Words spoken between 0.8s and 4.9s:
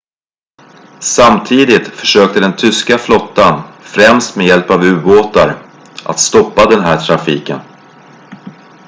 samtidigt försökte den tyska flottan främst med hjälp av